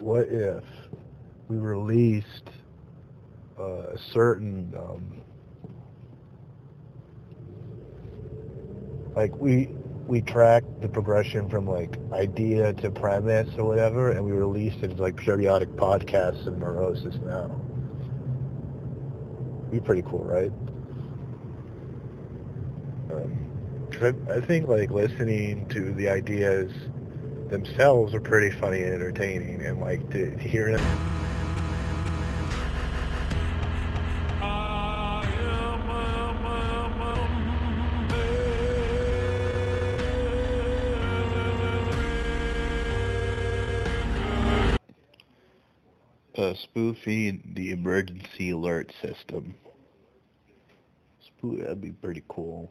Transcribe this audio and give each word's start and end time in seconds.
what 0.00 0.28
if 0.28 0.64
we 1.48 1.56
released 1.56 2.50
uh, 3.58 3.92
a 3.92 3.98
certain 4.12 4.72
um, 4.78 5.20
like 9.16 9.34
we 9.36 9.68
we 10.06 10.22
track 10.22 10.64
the 10.80 10.88
progression 10.88 11.48
from 11.50 11.66
like 11.66 11.98
idea 12.12 12.72
to 12.74 12.90
premise 12.90 13.48
or 13.58 13.64
whatever, 13.64 14.12
and 14.12 14.24
we 14.24 14.32
released 14.32 14.78
it 14.82 14.92
as 14.92 14.98
like 14.98 15.16
periodic 15.16 15.68
podcasts 15.70 16.46
of 16.46 16.58
neurosis 16.58 17.16
now. 17.24 17.50
Be 19.70 19.80
pretty 19.80 20.02
cool, 20.02 20.24
right? 20.24 20.52
Um, 23.12 24.28
I 24.30 24.40
think 24.40 24.68
like 24.68 24.90
listening 24.90 25.68
to 25.68 25.92
the 25.92 26.08
ideas 26.08 26.72
themselves 27.48 28.14
are 28.14 28.20
pretty 28.20 28.50
funny 28.50 28.82
and 28.82 28.94
entertaining, 28.94 29.64
and 29.64 29.80
like 29.80 30.08
to, 30.10 30.30
to 30.30 30.48
hear 30.48 30.76
them. 30.76 31.08
Uh, 46.36 46.54
spoofing 46.54 47.42
the 47.56 47.72
emergency 47.72 48.50
alert 48.50 48.92
system. 49.02 49.56
Spoo- 51.20 51.58
that'd 51.60 51.80
be 51.80 51.90
pretty 51.90 52.22
cool. 52.28 52.70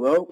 Hello? 0.00 0.28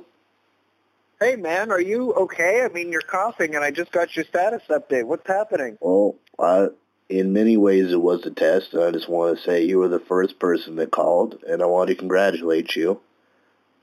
Hey 1.21 1.35
man, 1.35 1.73
are 1.73 1.81
you 1.81 2.13
okay? 2.13 2.63
I 2.63 2.69
mean, 2.69 2.93
you're 2.93 3.01
coughing, 3.01 3.57
and 3.57 3.65
I 3.65 3.73
just 3.73 3.91
got 3.91 4.15
your 4.15 4.25
status 4.25 4.63
update. 4.71 5.07
What's 5.07 5.27
happening? 5.27 5.77
Well, 5.81 6.15
I, 6.39 6.69
in 7.09 7.33
many 7.33 7.57
ways 7.57 7.91
it 7.91 8.01
was 8.01 8.25
a 8.27 8.31
test, 8.31 8.75
and 8.75 8.85
I 8.85 8.93
just 8.93 9.09
want 9.09 9.37
to 9.37 9.43
say 9.43 9.65
you 9.65 9.79
were 9.79 9.89
the 9.89 9.99
first 9.99 10.39
person 10.39 10.77
that 10.77 10.93
called, 10.93 11.43
and 11.49 11.65
I 11.65 11.67
want 11.67 11.89
to 11.89 11.97
congratulate 11.97 12.77
you. 12.77 13.01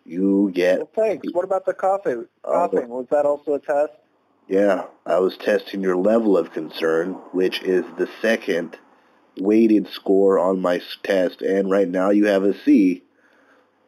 You 0.06 0.52
get, 0.54 0.78
Well, 0.78 0.90
thanks. 0.96 1.28
What 1.34 1.44
about 1.44 1.66
the 1.66 1.74
coughing? 1.74 2.28
Oh. 2.46 2.52
Coughing 2.54 2.88
was 2.88 3.08
that 3.12 3.26
also 3.26 3.56
a 3.56 3.60
test? 3.60 3.92
yeah, 4.48 4.86
I 5.06 5.20
was 5.20 5.36
testing 5.36 5.82
your 5.82 5.98
level 5.98 6.38
of 6.38 6.54
concern, 6.54 7.16
which 7.34 7.62
is 7.62 7.84
the 7.98 8.08
second 8.22 8.78
weighted 9.38 9.90
score 9.90 10.40
on 10.40 10.62
my 10.62 10.80
test, 11.04 11.42
and 11.42 11.70
right 11.70 11.90
now 11.90 12.10
you 12.12 12.28
have 12.28 12.44
a 12.44 12.58
C. 12.64 13.04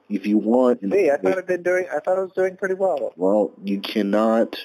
If 0.09 0.27
you 0.27 0.37
want, 0.37 0.81
See, 0.81 1.09
I 1.09 1.17
thought 1.17 1.37
I'd 1.37 1.47
been 1.47 1.63
doing. 1.63 1.87
I 1.91 1.99
thought 1.99 2.17
I 2.17 2.21
was 2.21 2.31
doing 2.33 2.57
pretty 2.57 2.75
well. 2.75 3.11
well, 3.15 3.51
you 3.63 3.79
cannot 3.79 4.55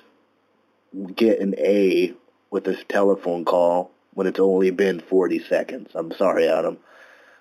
get 1.15 1.41
an 1.41 1.55
A 1.59 2.15
with 2.51 2.67
a 2.67 2.77
telephone 2.85 3.45
call 3.45 3.91
when 4.15 4.27
it's 4.27 4.41
only 4.41 4.71
been 4.71 5.01
40 5.01 5.39
seconds. 5.45 5.91
I'm 5.95 6.13
sorry, 6.13 6.47
Adam. 6.49 6.79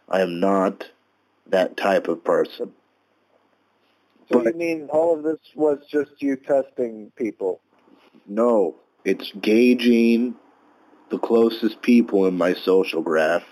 I 0.08 0.22
am 0.22 0.40
not 0.40 0.86
that 1.48 1.76
type 1.76 2.08
of 2.08 2.24
person. 2.24 2.74
So 4.32 4.40
But- 4.44 4.54
you 4.54 4.60
mean 4.60 4.90
all 4.92 5.16
of 5.16 5.24
this 5.24 5.40
was 5.56 5.80
just 5.90 6.22
you 6.22 6.36
testing 6.36 7.12
people? 7.16 7.60
No, 8.28 8.76
it's 9.04 9.32
gauging 9.42 10.36
the 11.10 11.18
closest 11.18 11.82
people 11.82 12.28
in 12.28 12.38
my 12.38 12.54
social 12.54 13.02
graph 13.02 13.44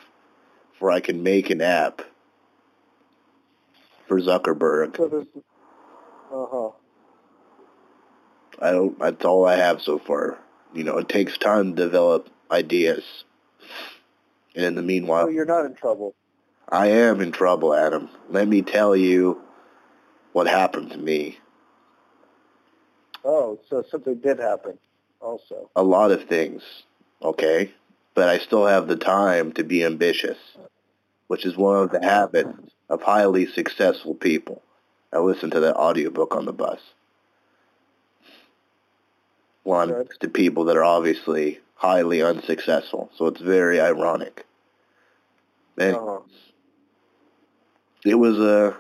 for 0.78 0.92
I 0.92 1.00
can 1.00 1.24
make 1.24 1.50
an 1.50 1.62
app 1.62 2.04
for 4.08 4.20
Zuckerberg. 4.20 4.98
So 4.98 5.08
there's. 5.08 5.26
Uh 6.32 6.46
huh. 6.52 6.70
I 8.62 8.72
don't. 8.72 8.98
That's 9.00 9.26
all 9.26 9.46
I 9.46 9.56
have 9.56 9.82
so 9.82 10.00
far. 10.00 10.38
You 10.74 10.84
know, 10.84 10.98
it 10.98 11.10
takes 11.10 11.38
time 11.38 11.76
to 11.76 11.84
develop 11.84 12.30
ideas, 12.52 13.04
and 14.56 14.66
in 14.66 14.76
the 14.76 14.82
meanwhile, 14.82 15.26
So 15.26 15.30
you're 15.30 15.46
not 15.46 15.66
in 15.66 15.76
trouble. 15.76 16.16
I 16.70 16.88
am 16.88 17.22
in 17.22 17.32
trouble, 17.32 17.74
Adam. 17.74 18.10
Let 18.30 18.48
me 18.48 18.62
tell 18.62 18.96
you 18.96 19.42
what 20.34 20.48
happened 20.48 20.92
to 20.92 20.98
me. 20.98 21.38
Oh, 23.24 23.60
so 23.70 23.84
something 23.90 24.16
did 24.16 24.40
happen. 24.40 24.78
Also. 25.20 25.70
A 25.76 25.84
lot 25.84 26.12
of 26.12 26.26
things, 26.26 26.62
okay? 27.22 27.72
But 28.14 28.30
I 28.30 28.38
still 28.38 28.66
have 28.66 28.88
the 28.88 28.96
time 28.96 29.52
to 29.54 29.64
be 29.64 29.84
ambitious, 29.84 30.38
which 31.28 31.46
is 31.46 31.56
one 31.58 31.84
of 31.84 31.92
the 31.92 32.02
habits 32.04 32.50
of 32.90 33.02
highly 33.02 33.46
successful 33.46 34.14
people. 34.16 34.62
I 35.14 35.20
listened 35.20 35.54
to 35.54 35.60
that 35.62 35.76
audiobook 35.76 36.36
on 36.36 36.46
the 36.46 36.54
bus. 36.54 36.80
One 39.64 39.90
Good. 39.90 40.10
to 40.22 40.30
people 40.30 40.66
that 40.66 40.78
are 40.78 40.84
obviously 40.84 41.60
highly 41.76 42.22
unsuccessful, 42.22 43.12
so 43.16 43.28
it's 43.28 43.42
very 43.42 43.80
ironic. 43.80 44.46
And 45.78 45.96
Uh-huh. 45.96 46.20
it 48.06 48.16
was 48.16 48.40
a 48.40 48.78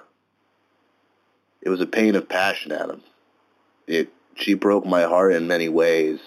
it 1.61 1.69
was 1.69 1.81
a 1.81 1.85
pain 1.85 2.15
of 2.15 2.29
passion, 2.29 2.71
Adam. 2.71 3.03
It 3.87 4.09
she 4.35 4.53
broke 4.53 4.85
my 4.85 5.03
heart 5.03 5.33
in 5.33 5.47
many 5.47 5.67
ways. 5.69 6.19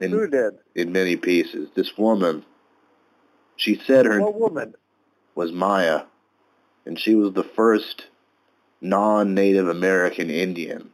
In 0.00 0.10
Who 0.10 0.26
did? 0.28 0.54
in 0.74 0.92
many 0.92 1.16
pieces. 1.16 1.70
This 1.74 1.96
woman, 1.96 2.44
she 3.56 3.76
said 3.86 4.06
her 4.06 4.20
What 4.20 4.38
woman? 4.38 4.74
was 5.34 5.52
Maya, 5.52 6.02
and 6.84 6.98
she 6.98 7.14
was 7.14 7.32
the 7.32 7.44
first 7.44 8.06
non-Native 8.80 9.68
American 9.68 10.30
Indian 10.30 10.90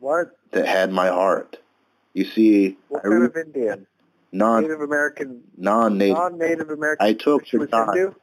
What? 0.00 0.36
that 0.52 0.66
had 0.66 0.92
my 0.92 1.08
heart. 1.08 1.56
You 2.12 2.24
see, 2.24 2.78
What 2.88 3.00
I 3.04 3.08
kind 3.08 3.20
re- 3.20 3.26
of 3.26 3.36
Indian? 3.36 3.86
non 4.32 4.62
Native 4.62 4.80
American. 4.80 5.42
non-Native. 5.56 6.16
Non-Native 6.16 6.70
American. 6.70 7.06
I 7.06 7.12
took 7.14 7.46
She 7.46 7.56
was. 7.58 7.68
Hindu. 7.72 8.14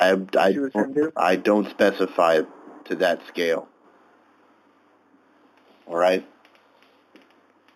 I 0.00 0.18
I 0.38 0.52
She 0.52 0.58
was 0.58 0.72
don't, 0.72 0.94
Hindu? 0.94 1.10
I 1.16 1.36
don't 1.36 1.68
specify 1.70 2.42
to 2.86 2.94
that 2.96 3.26
scale. 3.28 3.68
All 5.86 5.96
right. 5.96 6.26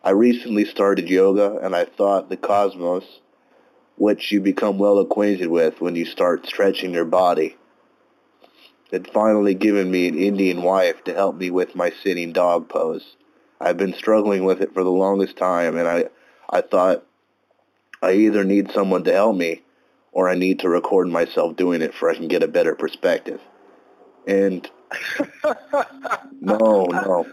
I 0.03 0.11
recently 0.11 0.65
started 0.65 1.11
yoga, 1.11 1.59
and 1.59 1.75
I 1.77 1.85
thought 1.85 2.31
the 2.31 2.37
cosmos, 2.37 3.05
which 3.99 4.31
you 4.33 4.41
become 4.41 4.79
well 4.79 4.99
acquainted 4.99 5.49
with 5.49 5.81
when 5.81 5.97
you 5.97 6.05
start 6.05 6.47
stretching 6.47 6.95
your 6.95 7.05
body, 7.05 7.57
had 8.93 9.11
finally 9.11 9.55
given 9.55 9.91
me 9.91 10.09
an 10.09 10.17
Indian 10.17 10.63
wife 10.63 11.03
to 11.05 11.13
help 11.13 11.37
me 11.37 11.51
with 11.51 11.75
my 11.75 11.91
sitting 12.03 12.33
dog 12.33 12.69
pose. 12.69 13.17
I've 13.61 13.77
been 13.77 13.93
struggling 13.93 14.45
with 14.45 14.63
it 14.63 14.73
for 14.73 14.85
the 14.85 14.91
longest 14.91 15.37
time, 15.37 15.77
and 15.77 15.89
I, 15.89 16.07
I 16.49 16.61
thought 16.61 17.05
I 18.01 18.13
either 18.13 18.45
need 18.45 18.71
someone 18.71 19.05
to 19.05 19.13
help 19.13 19.37
me 19.37 19.63
or 20.13 20.29
I 20.29 20.37
need 20.37 20.61
to 20.61 20.69
record 20.69 21.09
myself 21.09 21.57
doing 21.57 21.83
it 21.83 21.95
for 21.95 22.09
I 22.09 22.15
can 22.15 22.29
get 22.29 22.43
a 22.43 22.49
better 22.49 22.75
perspective. 22.75 23.41
And 24.27 24.69
no, 26.41 26.85
no, 26.85 27.27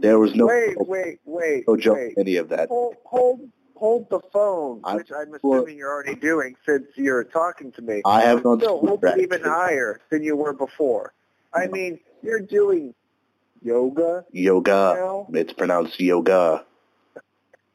there 0.00 0.18
was 0.18 0.34
no 0.34 0.46
wait, 0.46 0.76
wait, 0.78 1.20
wait, 1.24 1.64
no 1.66 1.76
joke 1.76 1.96
wait. 1.96 2.14
any 2.18 2.36
of 2.36 2.50
that. 2.50 2.68
Hold, 2.68 2.96
hold, 3.04 3.40
hold 3.80 4.08
the 4.10 4.20
phone, 4.32 4.82
I- 4.84 4.96
which 4.96 5.10
I'm 5.10 5.34
assuming 5.34 5.78
you're 5.78 5.90
already 5.90 6.14
doing 6.14 6.54
since 6.66 6.86
you're 6.96 7.24
talking 7.24 7.72
to 7.72 7.82
me. 7.82 8.02
I 8.04 8.20
have 8.22 8.44
not 8.44 8.58
Still, 8.58 8.78
hold 8.78 9.02
it 9.04 9.18
even 9.18 9.40
higher 9.40 10.00
than 10.10 10.22
you 10.22 10.36
were 10.36 10.52
before. 10.52 11.14
I 11.52 11.66
mean, 11.66 11.98
you're 12.22 12.40
doing 12.40 12.94
yoga 13.62 14.24
yoga. 14.30 14.94
now 14.96 15.26
It's 15.32 15.52
pronounced 15.54 15.98
yoga. 15.98 16.64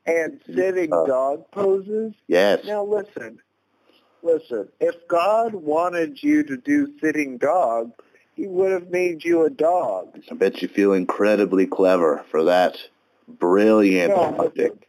and 0.06 0.40
sitting 0.46 0.94
Uh, 0.94 1.06
dog 1.06 1.50
poses. 1.52 2.14
Yes. 2.28 2.64
Now 2.66 2.84
listen, 2.84 3.40
listen. 4.22 4.70
If 4.80 5.08
God 5.08 5.56
wanted 5.56 6.22
you 6.22 6.44
to 6.44 6.56
do 6.58 6.96
sitting 7.00 7.38
dog, 7.38 7.92
He 8.36 8.48
would 8.48 8.72
have 8.74 8.90
made 8.92 9.24
you 9.24 9.46
a 9.46 9.50
dog. 9.50 10.20
I 10.30 10.36
bet 10.36 10.62
you 10.62 10.68
feel 10.68 10.92
incredibly 10.92 11.66
clever 11.66 12.24
for 12.30 12.44
that 12.44 12.78
brilliant 13.28 14.14
No, 14.14 14.34
project. 14.34 14.86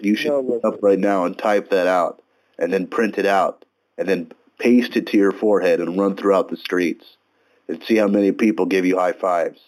You 0.00 0.16
should 0.16 0.28
No, 0.28 0.60
up 0.64 0.82
right 0.82 0.98
now 0.98 1.24
and 1.24 1.36
type 1.36 1.70
that 1.70 1.86
out, 1.86 2.22
and 2.58 2.72
then 2.72 2.86
print 2.86 3.18
it 3.18 3.26
out, 3.26 3.64
and 3.98 4.08
then 4.08 4.32
paste 4.58 4.96
it 4.96 5.06
to 5.08 5.16
your 5.16 5.32
forehead 5.32 5.80
and 5.80 5.98
run 5.98 6.16
throughout 6.16 6.48
the 6.48 6.56
streets, 6.56 7.16
and 7.68 7.82
see 7.84 7.96
how 7.96 8.08
many 8.08 8.32
people 8.32 8.66
give 8.66 8.84
you 8.86 8.98
high 8.98 9.12
fives. 9.12 9.60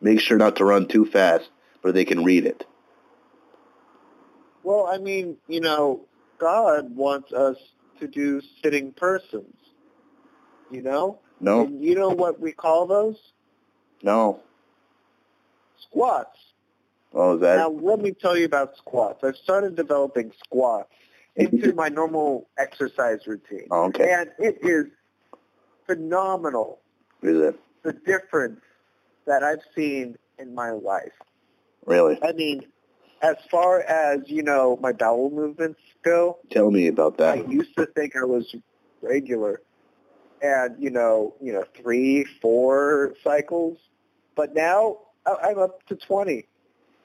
Make 0.00 0.20
sure 0.20 0.38
not 0.38 0.56
to 0.56 0.64
run 0.64 0.86
too 0.86 1.04
fast, 1.06 1.48
where 1.80 1.92
they 1.92 2.04
can 2.04 2.24
read 2.24 2.46
it. 2.46 2.66
Well, 4.62 4.86
I 4.86 4.98
mean, 4.98 5.36
you 5.48 5.60
know, 5.60 6.06
God 6.38 6.94
wants 6.94 7.32
us 7.32 7.56
to 8.00 8.08
do 8.08 8.42
sitting 8.62 8.92
persons. 8.92 9.56
You 10.70 10.82
know? 10.82 11.20
No, 11.40 11.62
And 11.62 11.82
you 11.84 11.94
know 11.94 12.10
what 12.10 12.40
we 12.40 12.52
call 12.52 12.86
those? 12.86 13.16
no. 14.02 14.40
Squats. 15.78 16.38
Oh, 17.12 17.36
that 17.38 17.56
Now, 17.56 17.68
let 17.68 18.00
me 18.00 18.12
tell 18.12 18.36
you 18.36 18.44
about 18.44 18.76
squats. 18.76 19.24
I've 19.24 19.36
started 19.36 19.76
developing 19.76 20.32
squats, 20.44 20.90
into 21.36 21.72
my 21.74 21.88
normal 21.88 22.48
exercise 22.58 23.26
routine. 23.26 23.68
Oh, 23.70 23.84
okay. 23.84 24.12
And 24.12 24.30
it 24.38 24.58
is 24.62 24.86
phenomenal 25.86 26.80
Is 27.22 27.38
it 27.38 27.60
the 27.82 27.92
difference 27.92 28.60
that 29.26 29.42
I've 29.42 29.62
seen 29.74 30.16
in 30.38 30.54
my 30.54 30.70
life. 30.70 31.12
really? 31.84 32.18
I 32.22 32.32
mean, 32.32 32.62
as 33.22 33.36
far 33.50 33.80
as, 33.80 34.20
you 34.26 34.42
know, 34.42 34.78
my 34.80 34.92
bowel 34.92 35.30
movements 35.30 35.80
go, 36.02 36.38
Tell 36.50 36.70
me 36.70 36.88
about 36.88 37.18
that. 37.18 37.38
I 37.38 37.42
used 37.50 37.74
to 37.76 37.86
think 37.86 38.16
I 38.16 38.24
was 38.24 38.54
regular 39.02 39.62
and, 40.42 40.82
you 40.82 40.90
know, 40.90 41.34
you 41.40 41.52
know, 41.52 41.64
three, 41.74 42.24
four 42.42 43.14
cycles. 43.24 43.78
But 44.34 44.54
now 44.54 44.98
I'm 45.26 45.58
up 45.58 45.84
to 45.86 45.96
20. 45.96 46.46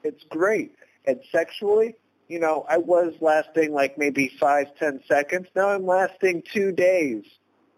It's 0.04 0.24
great. 0.24 0.74
And 1.06 1.20
sexually, 1.30 1.96
you 2.28 2.38
know, 2.38 2.64
I 2.68 2.78
was 2.78 3.14
lasting 3.20 3.72
like 3.72 3.98
maybe 3.98 4.28
five, 4.28 4.74
ten 4.78 5.00
seconds. 5.06 5.48
Now 5.54 5.68
I'm 5.68 5.86
lasting 5.86 6.42
two 6.52 6.72
days. 6.72 7.24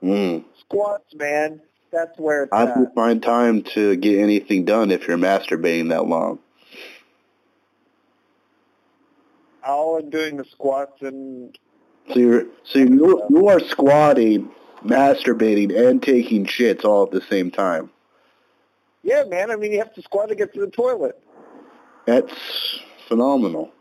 Mm. 0.03 0.45
Squats, 0.61 1.15
man. 1.15 1.61
That's 1.91 2.19
where 2.19 2.45
it's 2.45 2.53
How 2.53 2.67
do 2.67 2.81
you 2.81 2.91
find 2.95 3.23
time 3.23 3.63
to 3.75 3.97
get 3.97 4.19
anything 4.19 4.65
done 4.65 4.91
if 4.91 5.07
you're 5.07 5.17
masturbating 5.17 5.91
that 5.91 6.07
long? 6.07 6.41
All 9.65 9.99
I'm 9.99 10.11
doing 10.11 10.37
the 10.37 10.45
squats 10.45 11.01
and 11.01 11.57
So 12.13 12.19
you're 12.19 12.47
so 12.65 12.81
you 12.81 13.27
you 13.31 13.49
are 13.49 13.61
squatting, 13.61 14.51
masturbating, 14.85 15.75
and 15.75 16.03
taking 16.03 16.45
shits 16.45 16.85
all 16.85 17.05
at 17.05 17.13
the 17.13 17.23
same 17.23 17.51
time. 17.51 17.91
yeah, 19.03 19.25
man. 19.25 19.51
I 19.51 19.57
mean, 19.57 19.73
you 19.73 19.79
have 19.79 19.95
to 19.95 20.03
squat 20.03 20.29
to 20.29 20.35
get 20.35 20.53
to 20.55 20.61
the 20.61 20.71
toilet. 20.71 21.19
That's 22.07 22.81
phenomenal. 23.09 23.73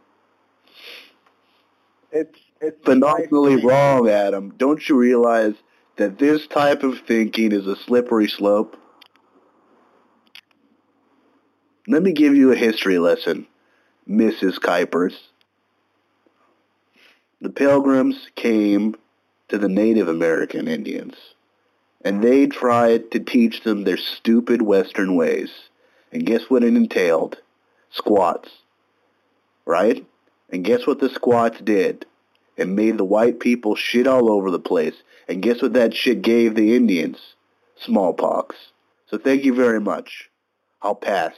It's 2.11 2.39
it's 2.61 2.81
Phenomenally 2.85 3.57
wrong, 3.57 4.07
Adam. 4.07 4.53
Don't 4.57 4.87
you 4.87 4.95
realize 4.95 5.55
that 5.97 6.17
this 6.17 6.47
type 6.47 6.83
of 6.83 6.99
thinking 6.99 7.51
is 7.51 7.67
a 7.67 7.75
slippery 7.75 8.29
slope? 8.29 8.77
Let 11.87 12.01
me 12.03 12.13
give 12.13 12.35
you 12.35 12.53
a 12.53 12.55
history 12.55 12.99
lesson, 12.99 13.47
Mrs. 14.09 14.59
Kuipers. 14.59 15.15
The 17.41 17.49
Pilgrims 17.49 18.29
came 18.35 18.95
to 19.49 19.57
the 19.57 19.67
Native 19.67 20.07
American 20.07 20.69
Indians, 20.69 21.15
and 22.05 22.23
they 22.23 22.47
tried 22.47 23.11
to 23.11 23.19
teach 23.19 23.63
them 23.63 23.83
their 23.83 23.97
stupid 23.97 24.61
Western 24.61 25.17
ways. 25.17 25.51
And 26.13 26.25
guess 26.25 26.43
what 26.49 26.63
it 26.63 26.77
entailed? 26.77 27.42
Squats. 27.93 28.49
Right? 29.65 30.05
And 30.51 30.65
guess 30.65 30.85
what 30.85 30.99
the 30.99 31.09
squats 31.09 31.61
did? 31.61 32.05
It 32.57 32.67
made 32.67 32.97
the 32.97 33.05
white 33.05 33.39
people 33.39 33.75
shit 33.75 34.07
all 34.07 34.29
over 34.29 34.51
the 34.51 34.59
place. 34.59 34.95
And 35.27 35.41
guess 35.41 35.61
what 35.61 35.73
that 35.73 35.95
shit 35.95 36.21
gave 36.21 36.55
the 36.55 36.75
Indians? 36.75 37.35
Smallpox. 37.77 38.55
So 39.07 39.17
thank 39.17 39.45
you 39.45 39.55
very 39.55 39.79
much. 39.79 40.29
I'll 40.81 40.95
pass. 40.95 41.33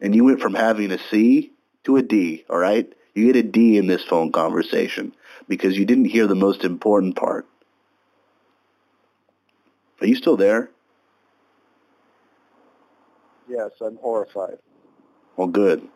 And 0.00 0.14
you 0.14 0.24
went 0.24 0.40
from 0.40 0.54
having 0.54 0.90
a 0.90 0.98
C 0.98 1.52
to 1.84 1.96
a 1.96 2.02
D, 2.02 2.44
alright? 2.50 2.92
You 3.14 3.32
get 3.32 3.36
a 3.36 3.48
D 3.48 3.78
in 3.78 3.86
this 3.86 4.04
phone 4.04 4.32
conversation 4.32 5.14
because 5.48 5.78
you 5.78 5.84
didn't 5.84 6.06
hear 6.06 6.26
the 6.26 6.34
most 6.34 6.64
important 6.64 7.16
part. 7.16 7.46
Are 10.00 10.06
you 10.06 10.16
still 10.16 10.36
there? 10.36 10.70
Yes, 13.64 13.72
I'm 13.80 13.96
horrified. 13.96 14.58
Well, 15.36 15.48
good. 15.48 15.88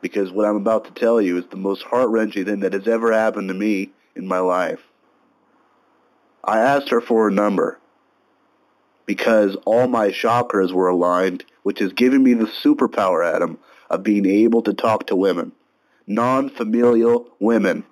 Because 0.00 0.30
what 0.30 0.46
I'm 0.46 0.56
about 0.56 0.84
to 0.84 0.92
tell 0.92 1.20
you 1.20 1.36
is 1.36 1.44
the 1.46 1.56
most 1.56 1.82
heart-wrenching 1.82 2.44
thing 2.44 2.60
that 2.60 2.74
has 2.74 2.86
ever 2.86 3.12
happened 3.12 3.48
to 3.48 3.54
me 3.54 3.90
in 4.14 4.28
my 4.28 4.38
life. 4.38 4.78
I 6.44 6.60
asked 6.60 6.90
her 6.90 7.00
for 7.00 7.24
her 7.24 7.30
number 7.30 7.80
because 9.04 9.56
all 9.64 9.88
my 9.88 10.10
chakras 10.10 10.72
were 10.72 10.88
aligned, 10.88 11.44
which 11.64 11.80
has 11.80 11.92
given 11.92 12.22
me 12.22 12.34
the 12.34 12.44
superpower, 12.44 13.28
Adam, 13.28 13.58
of 13.90 14.04
being 14.04 14.26
able 14.26 14.62
to 14.62 14.72
talk 14.72 15.08
to 15.08 15.16
women. 15.16 15.50
Non-familial 16.06 17.28
women. 17.40 17.84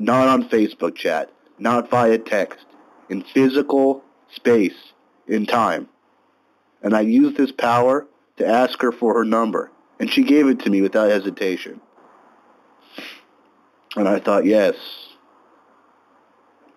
Not 0.00 0.26
on 0.26 0.48
Facebook 0.48 0.96
chat, 0.96 1.30
not 1.60 1.88
via 1.88 2.18
text, 2.18 2.66
in 3.08 3.22
physical 3.22 4.02
space, 4.32 4.92
in 5.28 5.46
time. 5.46 5.88
And 6.84 6.94
I 6.94 7.00
used 7.00 7.36
this 7.36 7.50
power 7.50 8.06
to 8.36 8.46
ask 8.46 8.80
her 8.82 8.92
for 8.92 9.14
her 9.14 9.24
number. 9.24 9.72
And 9.98 10.10
she 10.10 10.22
gave 10.22 10.46
it 10.46 10.60
to 10.60 10.70
me 10.70 10.82
without 10.82 11.10
hesitation. 11.10 11.80
And 13.96 14.06
I 14.06 14.20
thought, 14.20 14.44
yes. 14.44 14.74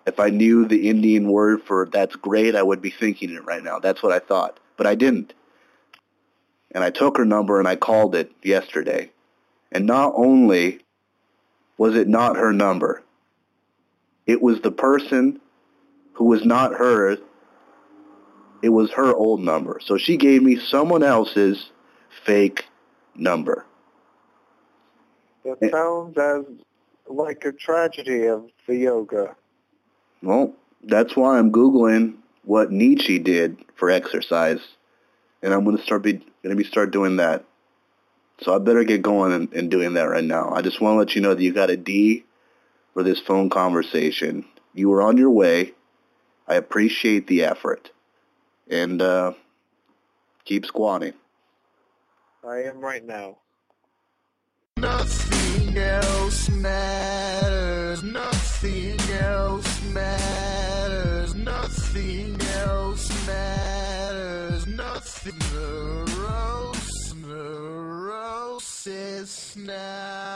If 0.06 0.18
I 0.18 0.30
knew 0.30 0.66
the 0.66 0.88
Indian 0.88 1.30
word 1.30 1.62
for 1.62 1.86
that's 1.92 2.16
great, 2.16 2.56
I 2.56 2.62
would 2.62 2.80
be 2.80 2.90
thinking 2.90 3.34
it 3.34 3.44
right 3.44 3.62
now. 3.62 3.78
That's 3.78 4.02
what 4.02 4.12
I 4.12 4.18
thought. 4.18 4.58
But 4.78 4.86
I 4.86 4.94
didn't. 4.94 5.34
And 6.72 6.82
I 6.82 6.90
took 6.90 7.18
her 7.18 7.26
number 7.26 7.58
and 7.58 7.68
I 7.68 7.76
called 7.76 8.14
it 8.14 8.32
yesterday. 8.42 9.10
And 9.70 9.84
not 9.84 10.14
only 10.16 10.80
was 11.76 11.94
it 11.94 12.08
not 12.08 12.36
her 12.36 12.52
number, 12.54 13.02
it 14.26 14.40
was 14.40 14.62
the 14.62 14.70
person 14.70 15.40
who 16.14 16.24
was 16.24 16.46
not 16.46 16.74
hers 16.74 17.18
it 18.62 18.70
was 18.70 18.90
her 18.92 19.14
old 19.14 19.40
number. 19.40 19.80
So 19.84 19.98
she 19.98 20.16
gave 20.16 20.42
me 20.42 20.56
someone 20.58 21.02
else's 21.02 21.70
fake 22.24 22.66
number. 23.14 23.64
That 25.44 25.70
sounds 25.70 26.16
as 26.18 26.44
like 27.08 27.44
a 27.44 27.52
tragedy 27.52 28.26
of 28.26 28.50
the 28.66 28.76
yoga. 28.76 29.36
Well, 30.22 30.54
that's 30.82 31.16
why 31.16 31.38
I'm 31.38 31.50
googling 31.50 32.16
what 32.44 32.70
Nietzsche 32.70 33.18
did 33.18 33.64
for 33.76 33.90
exercise, 33.90 34.60
and 35.42 35.54
I'm 35.54 35.64
gonna 35.64 35.82
start 35.82 36.02
be 36.02 36.20
gonna 36.42 36.56
be 36.56 36.64
start 36.64 36.90
doing 36.90 37.16
that. 37.16 37.44
So 38.40 38.54
I 38.54 38.58
better 38.58 38.84
get 38.84 39.02
going 39.02 39.32
and, 39.32 39.52
and 39.52 39.70
doing 39.70 39.94
that 39.94 40.04
right 40.04 40.24
now. 40.24 40.50
I 40.50 40.62
just 40.62 40.80
want 40.80 40.94
to 40.94 40.98
let 40.98 41.14
you 41.14 41.20
know 41.20 41.34
that 41.34 41.42
you 41.42 41.52
got 41.52 41.70
a 41.70 41.76
D 41.76 42.24
for 42.94 43.02
this 43.02 43.20
phone 43.20 43.50
conversation. 43.50 44.44
You 44.74 44.88
were 44.90 45.02
on 45.02 45.16
your 45.16 45.30
way. 45.30 45.72
I 46.46 46.54
appreciate 46.54 47.26
the 47.26 47.44
effort, 47.44 47.90
and 48.70 49.02
uh, 49.02 49.32
keep 50.44 50.66
squatting. 50.66 51.14
I 52.46 52.62
am 52.62 52.80
right 52.80 53.04
now. 53.04 53.38
Nothing 54.76 55.76
else 55.76 56.48
matters. 56.50 58.02
Nothing 58.02 59.00
else 59.10 59.82
matters. 59.92 61.34
Nothing 61.34 62.40
else 62.40 63.26
matters. 63.26 64.66
Nothing. 64.66 65.34
Neurosis, 65.52 67.14
neurosis 67.26 68.76
now. 69.56 70.27